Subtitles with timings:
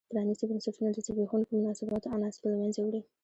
[0.13, 3.01] پرانیستي بنسټونه د زبېښونکو مناسباتو عناصر له منځه وړي.